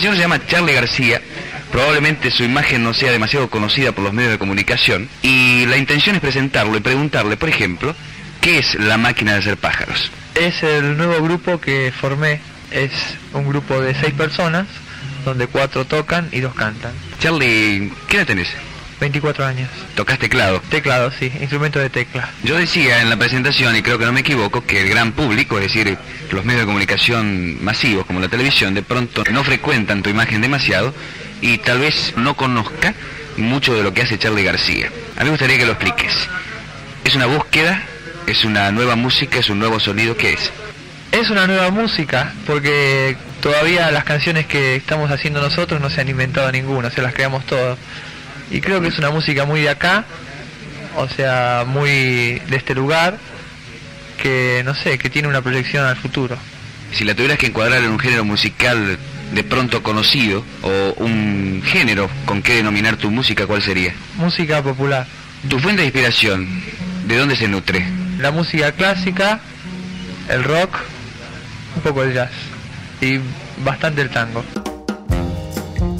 [0.00, 1.20] El señor se llama Charlie García,
[1.70, 6.16] probablemente su imagen no sea demasiado conocida por los medios de comunicación, y la intención
[6.16, 7.94] es presentarlo y preguntarle, por ejemplo,
[8.40, 10.10] ¿qué es la máquina de hacer pájaros?
[10.34, 12.40] Es el nuevo grupo que formé,
[12.70, 12.92] es
[13.34, 14.66] un grupo de seis personas,
[15.26, 16.92] donde cuatro tocan y dos cantan.
[17.18, 18.48] Charlie, ¿qué edad tenés?
[19.00, 19.68] 24 años.
[19.94, 20.60] Tocas teclado.
[20.68, 22.30] Teclado, sí, instrumento de tecla.
[22.44, 25.58] Yo decía en la presentación, y creo que no me equivoco, que el gran público,
[25.58, 25.98] es decir,
[26.30, 30.94] los medios de comunicación masivos como la televisión, de pronto no frecuentan tu imagen demasiado
[31.40, 32.94] y tal vez no conozca
[33.36, 34.90] mucho de lo que hace Charlie García.
[35.16, 36.14] A mí me gustaría que lo expliques.
[37.04, 37.82] ¿Es una búsqueda?
[38.26, 39.38] ¿Es una nueva música?
[39.38, 40.16] ¿Es un nuevo sonido?
[40.16, 40.52] ¿Qué es?
[41.12, 46.08] Es una nueva música porque todavía las canciones que estamos haciendo nosotros no se han
[46.08, 47.78] inventado ninguna, se las creamos todas.
[48.50, 50.04] Y creo que es una música muy de acá,
[50.96, 53.18] o sea, muy de este lugar,
[54.20, 56.36] que no sé, que tiene una proyección al futuro.
[56.92, 58.98] Si la tuvieras que encuadrar en un género musical
[59.32, 63.94] de pronto conocido o un género con qué denominar tu música, ¿cuál sería?
[64.16, 65.06] Música popular.
[65.48, 66.62] Tu fuente de inspiración,
[67.06, 67.86] ¿de dónde se nutre?
[68.18, 69.40] La música clásica,
[70.28, 70.76] el rock,
[71.76, 72.30] un poco el jazz
[73.00, 73.20] y
[73.64, 74.44] bastante el tango.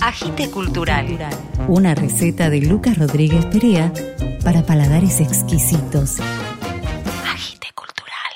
[0.00, 1.06] Agite Cultural.
[1.70, 3.92] Una receta de Lucas Rodríguez Perea
[4.42, 6.16] para paladares exquisitos.
[7.32, 8.34] Agite Cultural.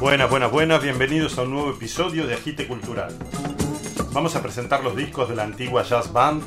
[0.00, 3.16] Buenas, buenas, buenas, bienvenidos a un nuevo episodio de Agite Cultural.
[4.12, 6.42] Vamos a presentar los discos de la antigua Jazz Band,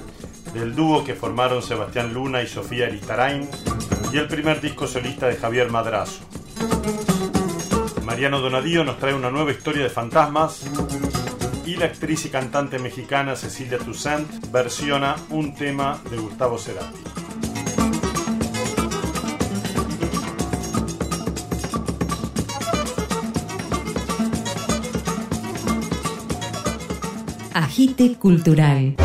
[0.54, 3.50] del dúo que formaron Sebastián Luna y Sofía Elistarain,
[4.12, 6.22] y el primer disco solista de Javier Madrazo.
[8.04, 10.66] Mariano Donadío nos trae una nueva historia de fantasmas
[11.66, 17.00] y la actriz y cantante mexicana Cecilia Toussaint versiona un tema de Gustavo Cerati.
[27.54, 28.96] Agite Cultural.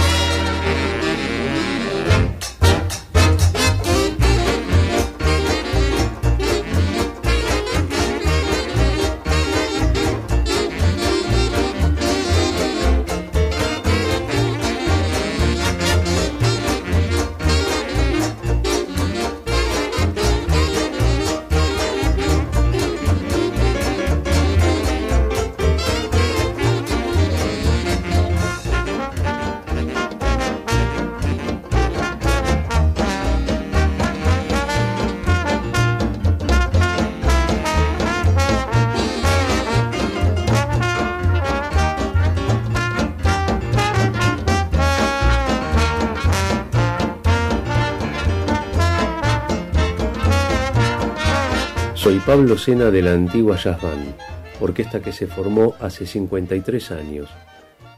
[52.09, 54.15] Soy Pablo Sena de la antigua Jazz Band,
[54.61, 57.29] orquesta que se formó hace 53 años.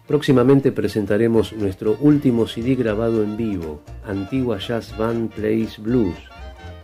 [0.09, 6.17] Próximamente presentaremos nuestro último CD grabado en vivo, Antigua Jazz Band Plays Blues,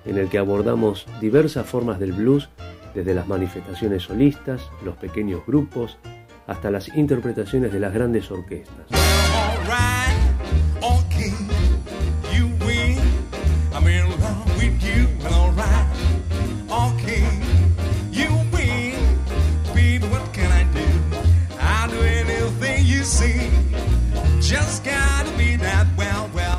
[0.05, 2.49] en el que abordamos diversas formas del blues,
[2.95, 5.99] desde las manifestaciones solistas, los pequeños grupos,
[6.47, 8.87] hasta las interpretaciones de las grandes orquestas.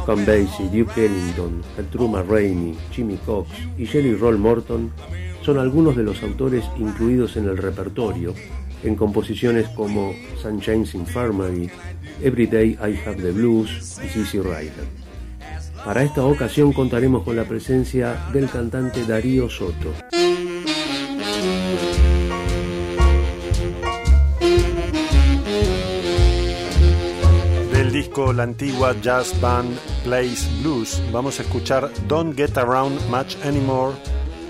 [0.08, 4.90] Count Basie, Duke Ellington, Gertrude Rainey, Jimmy Cox y Jelly Roll Morton
[5.44, 8.34] son algunos de los autores incluidos en el repertorio
[8.84, 11.70] en composiciones como Sunshine's Infirmary,
[12.22, 14.86] Every Day I Have the Blues y Sissy Rider.
[15.84, 19.94] Para esta ocasión contaremos con la presencia del cantante Darío Soto.
[28.18, 33.96] La antigua Jazz Band Plays Blues vamos a escuchar Don't Get Around Much Anymore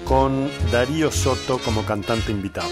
[0.05, 2.69] con Darío Soto como cantante invitado.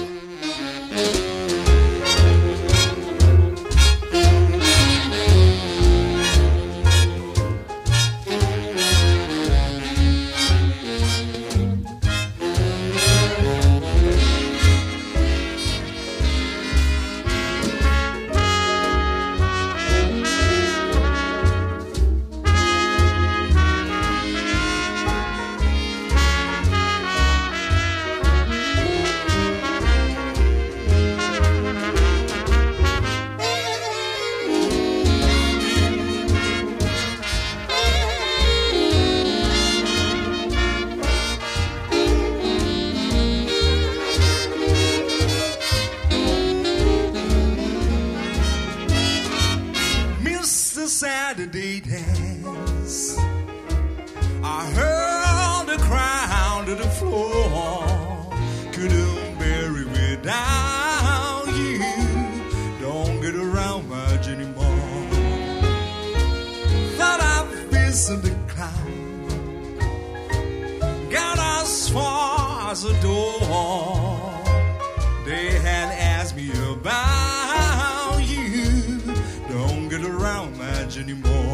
[73.01, 74.43] Door.
[75.25, 78.99] They had asked me about you.
[79.49, 81.44] Don't get around much anymore.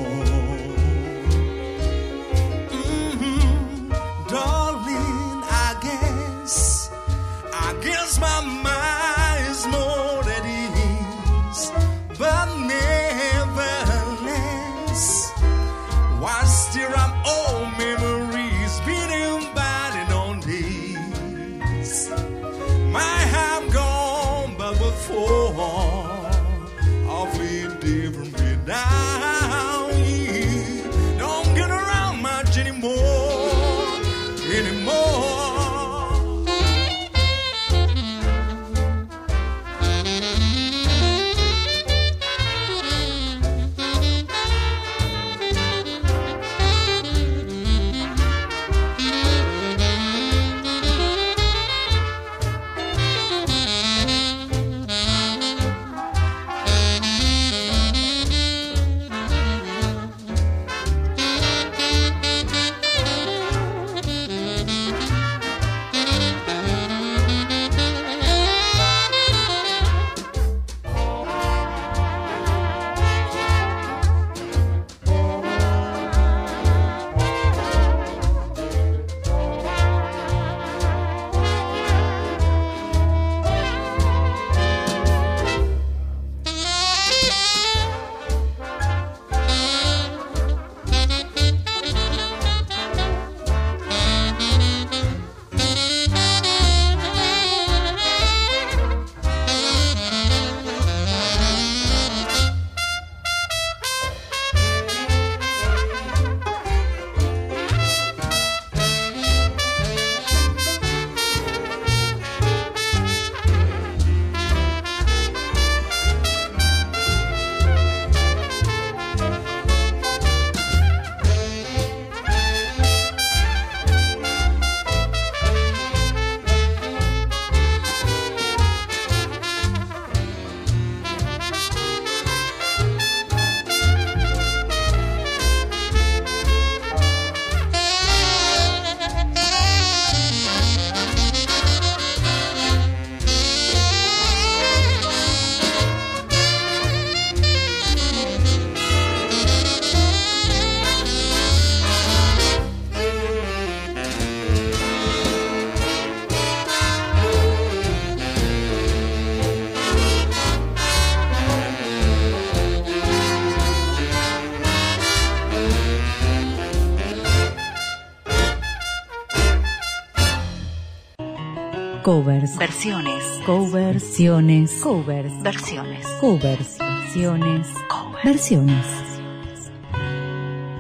[172.21, 172.56] Covers.
[172.56, 173.23] Versiones.
[173.47, 174.71] Coversiones.
[174.83, 175.42] Covers.
[175.42, 176.06] Versiones.
[176.19, 176.78] Covers.
[176.78, 177.68] Versiones.
[177.90, 178.23] Cover.
[178.23, 178.85] Versiones.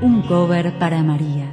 [0.03, 1.51] Un cover para María.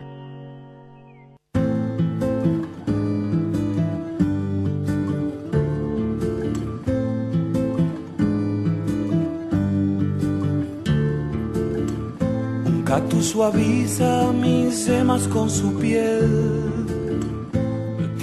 [12.67, 16.78] Un cactus suaviza mis semas con su piel.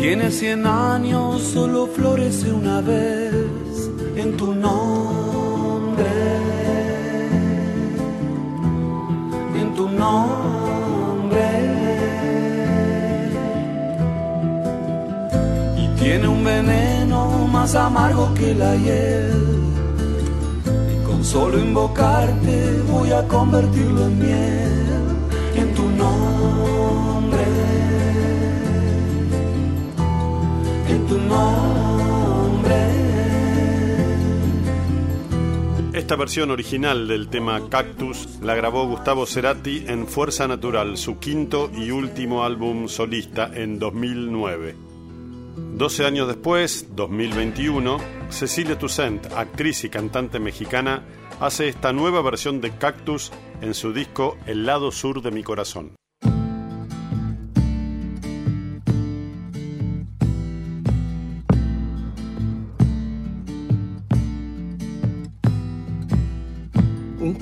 [0.08, 3.34] Tiene cien años, solo florece una vez
[4.16, 6.06] en tu nombre.
[9.60, 11.48] En tu nombre.
[15.76, 19.34] Y tiene un veneno más amargo que la hiel.
[20.94, 24.95] Y con solo invocarte voy a convertirlo en miel.
[31.08, 32.76] Tu nombre.
[35.94, 41.72] Esta versión original del tema Cactus la grabó Gustavo Cerati en Fuerza Natural, su quinto
[41.74, 44.76] y último álbum solista en 2009.
[45.56, 47.98] 12 años después, 2021,
[48.30, 51.04] Cecilia Toussaint, actriz y cantante mexicana,
[51.40, 53.32] hace esta nueva versión de Cactus
[53.62, 55.94] en su disco El lado sur de mi corazón.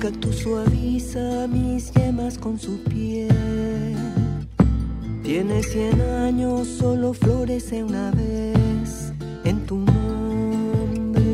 [0.04, 3.96] Cactus suaviza mis yemas con su piel.
[5.22, 11.24] Tiene cien años, solo florece una vez en tu nombre.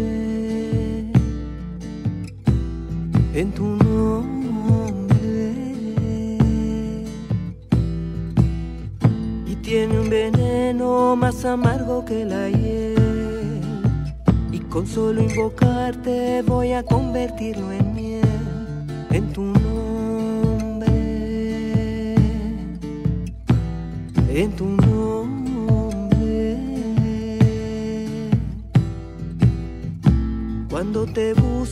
[3.34, 5.18] En tu nombre.
[9.48, 13.62] Y tiene un veneno más amargo que la hiel.
[14.52, 17.89] Y con solo invocarte voy a convertirlo en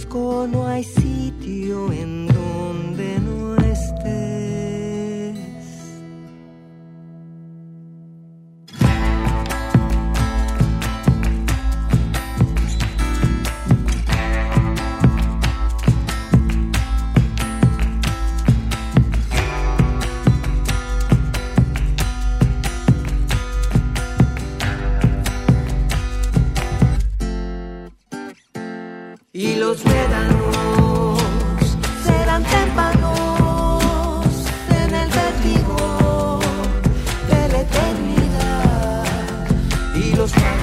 [0.09, 0.85] te busco no hay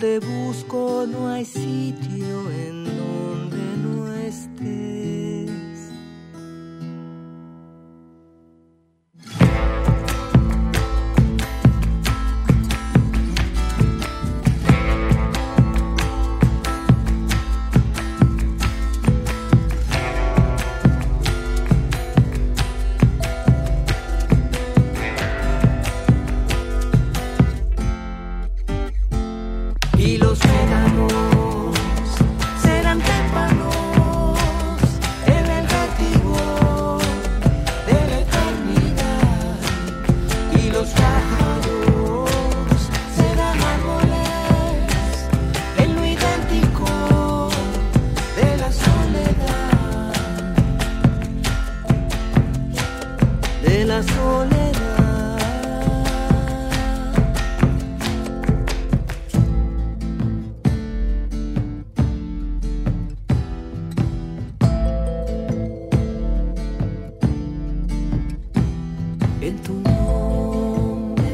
[0.00, 2.19] te busco no hay sitio
[69.50, 71.24] en tu nombre,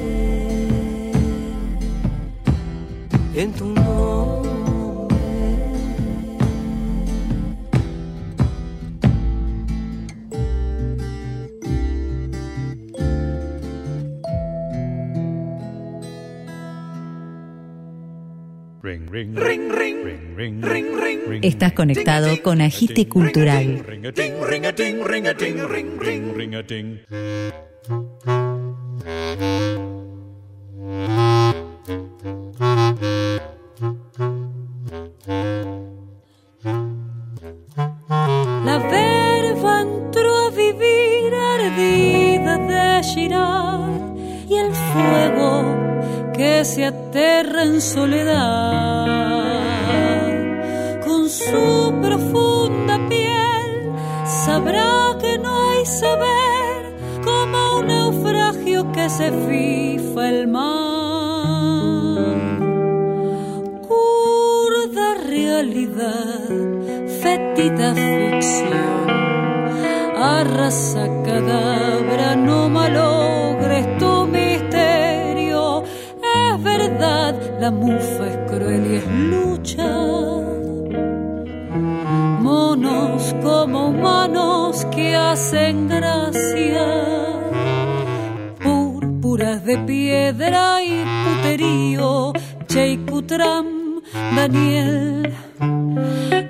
[3.34, 3.86] en tu nombre.
[18.82, 20.04] Ring, ring, ring, ring,
[20.36, 21.44] ring, ring, ring, ring.
[21.44, 23.84] Estás conectado con Agite Cultural.
[23.84, 24.12] Ring, a
[44.92, 45.76] fuego
[46.32, 48.36] que se aterra en soledad.
[51.04, 53.92] Con su profunda piel
[54.24, 55.05] sabrá
[59.08, 60.66] se fifa el mar
[63.86, 66.48] curda realidad,
[67.22, 69.06] fetida ficción.
[70.16, 75.84] Arrasa cadabra, no malogres tu misterio.
[76.20, 79.88] Es verdad, la mufa es cruel y es lucha.
[82.40, 86.45] Monos como humanos que hacen gracia
[90.26, 92.32] piedra y puterío,
[92.66, 94.00] Cheikutram,
[94.34, 95.32] Daniel,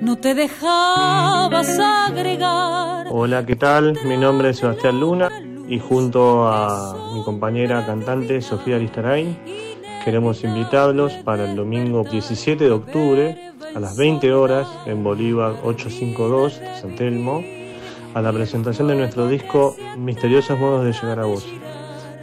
[0.01, 3.05] no te dejabas agregar.
[3.11, 3.95] Hola, ¿qué tal?
[4.03, 5.29] Mi nombre es Sebastián Luna.
[5.69, 9.37] y junto a mi compañera cantante Sofía Listarain
[10.03, 16.61] queremos invitarlos para el domingo 17 de octubre a las 20 horas en Bolívar 852
[16.61, 17.43] de San Telmo
[18.15, 21.45] a la presentación de nuestro disco Misteriosos Modos de Llegar a Vos.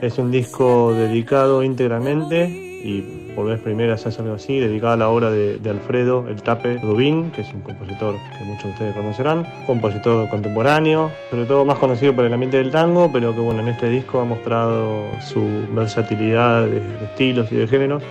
[0.05, 2.45] Es un disco dedicado íntegramente
[2.85, 3.01] y
[3.35, 6.77] por vez primera se hace algo así, dedicado a la obra de, Alfredo El Tape
[6.83, 11.79] Rubín, que es un compositor que muchos de ustedes conocerán, compositor contemporáneo, sobre todo más
[11.79, 15.43] conocido por el ambiente del tango, pero que bueno, en este disco ha mostrado su
[15.71, 18.03] versatilidad de, de estilos y de géneros.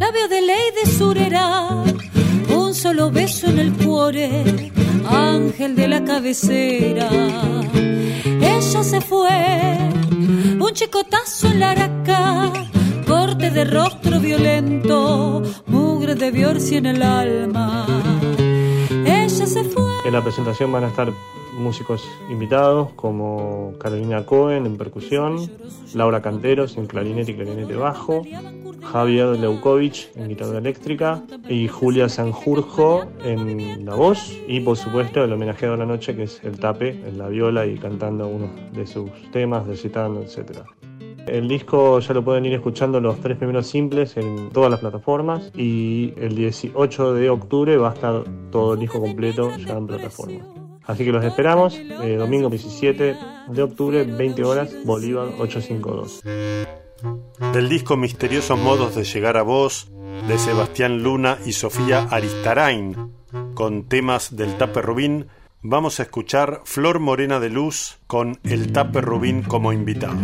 [0.00, 1.68] Labio de ley de surera,
[2.56, 4.30] un solo beso en el cuore,
[5.10, 7.10] ángel de la cabecera.
[8.40, 9.76] Ella se fue,
[10.66, 12.52] un chicotazo en la araca,
[13.06, 17.86] corte de rostro violento, mugre de Biorsi en el alma.
[18.90, 19.84] Ella se fue.
[20.04, 21.12] En la presentación van a estar
[21.56, 25.50] músicos invitados como Carolina Cohen en percusión,
[25.94, 28.24] Laura Canteros en clarinete y clarinete bajo,
[28.96, 35.30] Javier Leukovich en guitarra eléctrica y Julia Sanjurjo en la voz y por supuesto el
[35.34, 38.86] homenajeado de la noche que es el tape en la viola y cantando uno de
[38.86, 40.60] sus temas, recitando, etc.
[41.26, 45.52] El disco ya lo pueden ir escuchando los tres primeros simples en todas las plataformas
[45.54, 50.40] y el 18 de octubre va a estar todo el disco completo ya en plataforma.
[50.84, 53.14] Así que los esperamos, eh, domingo 17
[53.50, 56.85] de octubre, 20 horas, Bolívar 852.
[57.52, 59.90] Del disco Misteriosos Modos de Llegar a Vos,
[60.28, 63.12] de Sebastián Luna y Sofía Aristarain,
[63.54, 65.26] con temas del Tape Rubín,
[65.62, 70.16] vamos a escuchar Flor Morena de Luz con el Tape Rubín como invitado.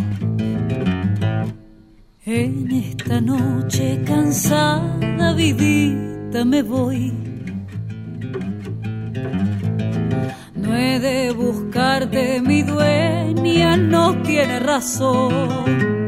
[2.25, 7.13] En esta noche cansada, vivita, me voy.
[10.55, 16.02] No he de buscarte, mi dueña no tiene razón.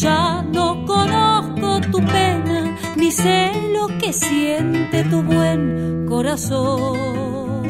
[0.00, 7.66] Ya no conozco tu pena, ni sé lo que siente tu buen corazón.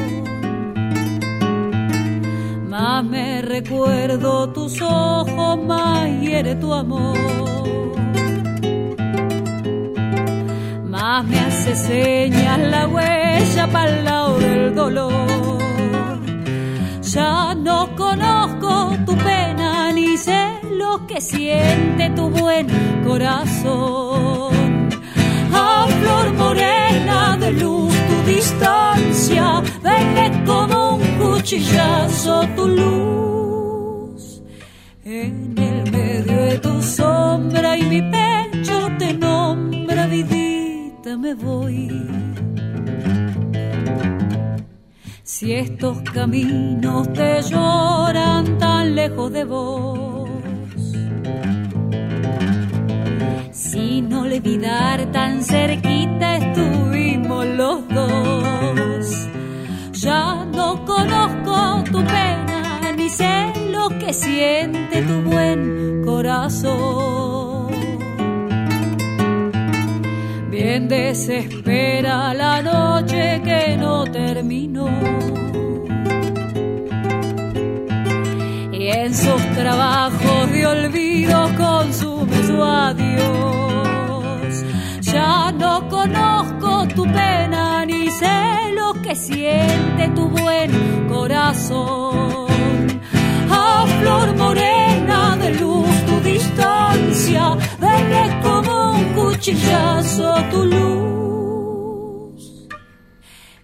[2.68, 7.16] Más me recuerdo tus ojos, más hiere tu amor.
[10.84, 16.20] Más me hace señas la huella para el lado del dolor.
[17.00, 20.47] Ya no conozco tu pena, ni sé
[21.06, 22.66] que siente tu buen
[23.04, 24.88] corazón.
[25.52, 34.42] A flor morena de luz tu distancia, venme como un cuchillazo tu luz.
[35.04, 41.88] En el medio de tu sombra y mi pecho te nombra, vidita, me voy.
[45.22, 50.28] Si estos caminos te lloran tan lejos de vos,
[53.78, 59.04] sin olvidar tan cerquita estuvimos los dos.
[59.92, 61.56] Ya no conozco
[61.92, 62.60] tu pena,
[62.96, 63.34] ni sé
[63.70, 67.68] lo que siente tu buen corazón.
[70.50, 74.88] Bien desespera la noche que no terminó.
[78.72, 83.67] Y en sus trabajos de olvido consume su adiós.
[89.08, 90.70] Que siente tu buen
[91.08, 92.46] corazón.
[93.50, 102.42] A flor morena de luz tu distancia, veré como un cuchillazo tu luz.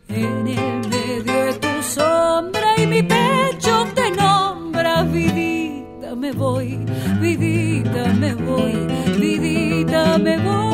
[0.08, 6.78] En el medio de tu sombra y mi pecho te nombra, vidita me voy,
[7.20, 8.76] vidita me voy,
[9.18, 10.73] vidita me voy.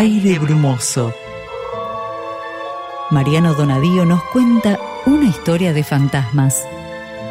[0.00, 1.12] Aire brumoso.
[3.10, 6.56] Mariano Donadío nos cuenta una historia de fantasmas.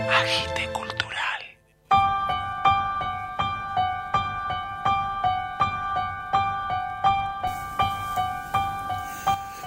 [0.08, 1.42] Agite cultural.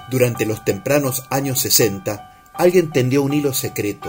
[0.09, 4.07] Durante los tempranos años 60, alguien tendió un hilo secreto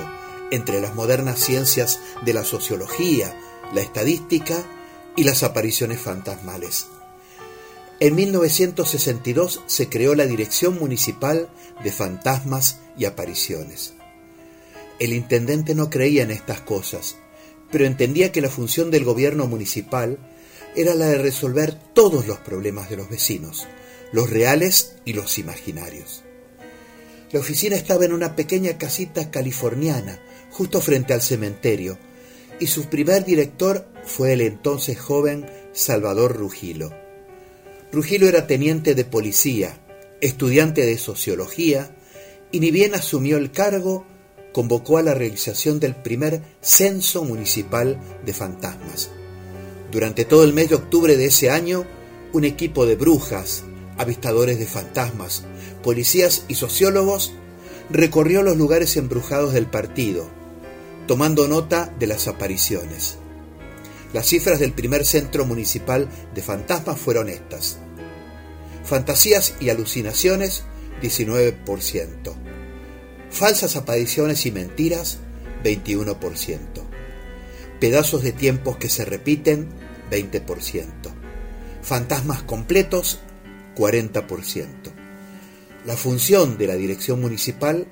[0.53, 3.35] entre las modernas ciencias de la sociología,
[3.73, 4.55] la estadística
[5.17, 6.94] y las apariciones fantasmales.
[8.01, 11.49] En 1962 se creó la Dirección Municipal
[11.83, 13.95] de Fantasmas y Apariciones.
[14.99, 17.17] El intendente no creía en estas cosas,
[17.71, 20.19] pero entendía que la función del gobierno municipal
[20.75, 23.67] era la de resolver todos los problemas de los vecinos,
[24.13, 26.25] los reales y los imaginarios.
[27.31, 31.99] La oficina estaba en una pequeña casita californiana, justo frente al cementerio,
[32.59, 37.04] y su primer director fue el entonces joven Salvador Rugilo.
[37.95, 39.79] Rugilo era teniente de policía,
[40.21, 41.95] estudiante de sociología,
[42.51, 44.05] y ni bien asumió el cargo,
[44.53, 49.13] convocó a la realización del primer censo municipal de fantasmas.
[49.93, 51.87] Durante todo el mes de octubre de ese año,
[52.33, 53.63] un equipo de brujas,
[53.97, 55.45] avistadores de fantasmas,
[55.85, 57.33] policías y sociólogos
[57.91, 60.29] recorrió los lugares embrujados del partido,
[61.07, 63.19] tomando nota de las apariciones.
[64.13, 67.79] Las cifras del primer centro municipal de fantasmas fueron estas.
[68.85, 70.65] Fantasías y alucinaciones,
[71.03, 72.35] 19%.
[73.31, 75.19] Falsas apariciones y mentiras,
[75.65, 76.59] 21%.
[77.81, 79.69] Pedazos de tiempos que se repiten,
[80.11, 80.85] 20%.
[81.83, 83.21] Fantasmas completos,
[83.75, 84.67] 40%.
[85.87, 87.87] La función de la dirección municipal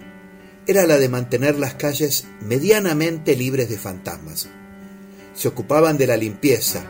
[0.66, 4.48] era la de mantener las calles medianamente libres de fantasmas.
[5.34, 6.84] Se ocupaban de la limpieza,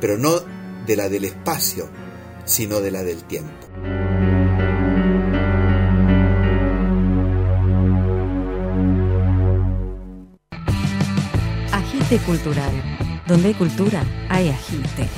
[0.00, 0.42] pero no
[0.86, 1.88] de la del espacio,
[2.44, 3.52] sino de la del tiempo.
[11.72, 12.72] Agite Cultural.
[13.26, 15.08] Donde hay cultura, hay agite.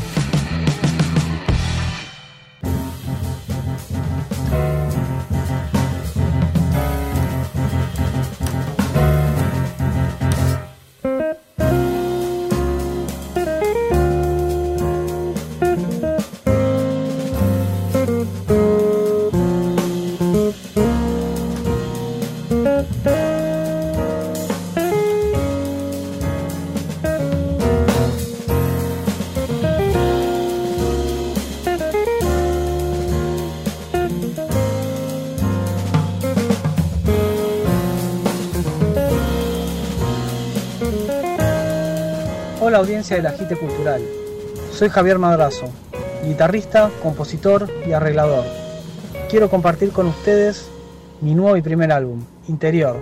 [42.76, 44.02] Audiencia del Agite Cultural.
[44.70, 45.66] Soy Javier Madrazo,
[46.24, 48.44] guitarrista, compositor y arreglador.
[49.30, 50.68] Quiero compartir con ustedes
[51.22, 52.96] mi nuevo y primer álbum, Interior.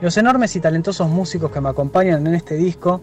[0.00, 3.00] Los enormes y talentosos músicos que me acompañan en este disco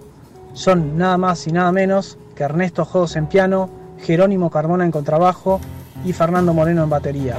[0.54, 3.69] son nada más y nada menos que Ernesto Jodos en piano,
[4.00, 5.60] Jerónimo Carmona en contrabajo
[6.06, 7.38] y Fernando Moreno en batería.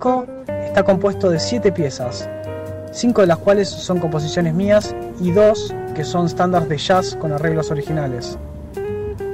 [0.00, 2.26] Disco está compuesto de siete piezas,
[2.90, 7.32] cinco de las cuales son composiciones mías y dos que son estándares de jazz con
[7.32, 8.38] arreglos originales.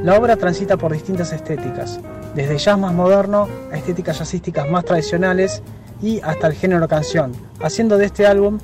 [0.03, 2.01] La obra transita por distintas estéticas,
[2.35, 5.63] desde jazz más moderno a estéticas jazzísticas más tradicionales
[6.03, 7.31] y hasta el género canción,
[7.63, 8.59] haciendo de este álbum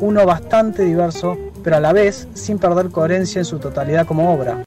[0.00, 4.64] uno bastante diverso, pero a la vez sin perder coherencia en su totalidad como obra.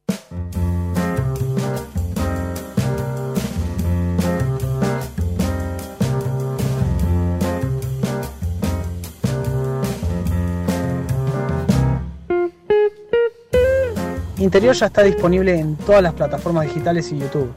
[14.45, 17.51] Interior ya está disponible en todas las plataformas digitales y YouTube.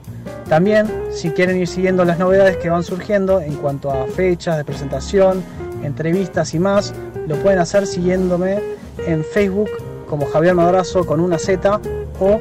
[0.49, 4.65] También, si quieren ir siguiendo las novedades que van surgiendo en cuanto a fechas de
[4.65, 5.45] presentación,
[5.83, 6.95] entrevistas y más,
[7.27, 8.61] lo pueden hacer siguiéndome
[9.07, 9.69] en Facebook
[10.09, 11.79] como Javier Madrazo con una Z
[12.21, 12.41] o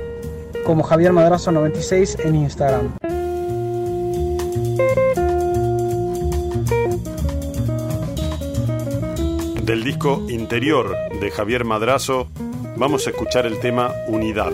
[0.66, 2.94] como Javier Madrazo 96 en Instagram.
[9.62, 12.30] Del disco Interior de Javier Madrazo,
[12.78, 14.54] vamos a escuchar el tema Unidad.